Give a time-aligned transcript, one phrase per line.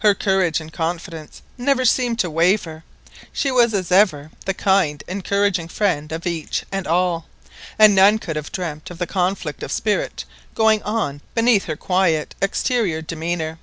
[0.00, 2.82] Her courage and confidence never seemed to waver,
[3.32, 7.26] she was as ever the kind encouraging friend of each and all,
[7.78, 10.24] and none could have dreamt of the conflict of spirit
[10.56, 13.60] going on beneath her quiet exterior demeanour.